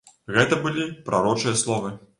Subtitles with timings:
[0.37, 1.99] Гэта былі прарочыя словы.